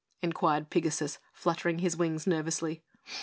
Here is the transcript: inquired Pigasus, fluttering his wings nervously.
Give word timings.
inquired 0.23 0.71
Pigasus, 0.71 1.19
fluttering 1.31 1.77
his 1.77 1.95
wings 1.95 2.25
nervously. 2.25 2.81